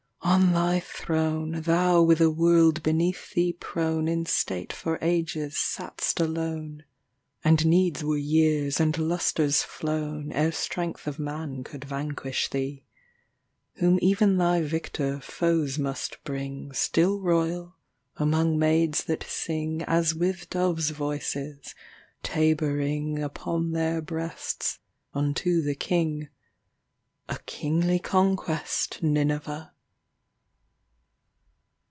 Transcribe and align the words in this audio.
On 0.23 0.53
thy 0.53 0.79
throneThou 0.79 2.05
with 2.07 2.21
a 2.21 2.29
world 2.29 2.83
beneath 2.83 3.31
thee 3.33 3.57
proneIn 3.59 4.25
state 4.27 4.71
for 4.71 4.97
ages 5.01 5.57
sat'st 5.57 6.21
alone; 6.21 6.83
And 7.43 7.65
needs 7.65 8.01
were 8.03 8.17
years 8.17 8.79
and 8.79 8.97
lustres 8.97 9.63
flownEre 9.63 10.53
strength 10.53 11.05
of 11.05 11.19
man 11.19 11.63
could 11.65 11.83
vanquish 11.83 12.49
thee:Whom 12.51 13.97
even 14.01 14.37
thy 14.37 14.61
victor 14.61 15.19
foes 15.19 15.77
must 15.77 16.23
bring, 16.23 16.71
Still 16.71 17.19
royal, 17.19 17.75
among 18.15 18.57
maids 18.59 19.03
that 19.05 19.23
singAs 19.23 20.13
with 20.13 20.49
doves' 20.51 20.91
voices, 20.91 21.75
taboringUpon 22.23 23.73
their 23.73 24.01
breasts, 24.01 24.79
unto 25.13 25.61
the 25.61 25.75
King,—A 25.75 27.39
kingly 27.47 27.99
conquest, 27.99 29.01
Nineveh! 29.03 29.73